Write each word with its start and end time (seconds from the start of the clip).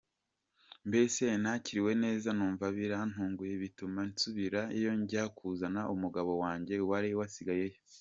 Mbese 0.87 1.23
nakiriwe 1.41 1.91
neza 2.03 2.29
numva 2.37 2.65
birantunguye 2.77 3.53
bituma 3.63 3.99
nsubirayo 4.09 4.91
njya 5.01 5.23
kuzana 5.37 5.81
umugabo 5.93 6.31
wanjye 6.43 6.73
wari 6.89 7.09
wasigayeyo. 7.21 7.79